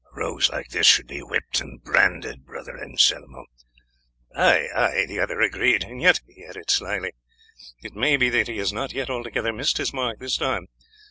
"Rogues 0.13 0.49
like 0.49 0.69
this 0.69 0.87
should 0.87 1.05
be 1.05 1.21
whipped 1.21 1.61
and 1.61 1.79
branded, 1.83 2.43
Brother 2.43 2.75
Anselmo." 2.75 3.45
"Ay, 4.35 4.67
ay," 4.73 5.05
the 5.07 5.19
other 5.19 5.39
agreed: 5.41 5.83
"and 5.83 6.01
yet," 6.01 6.21
he 6.27 6.43
added 6.43 6.71
slyly, 6.71 7.11
"it 7.83 7.93
may 7.93 8.17
be 8.17 8.29
that 8.31 8.47
he 8.47 8.57
has 8.57 8.73
not 8.73 8.95
altogether 9.11 9.53
missed 9.53 9.77
his 9.77 9.93
mark 9.93 10.17
this 10.17 10.37
time. 10.37 10.65